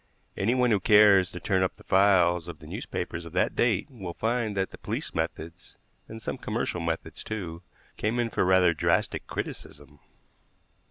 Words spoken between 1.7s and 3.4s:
the files of the newspapers of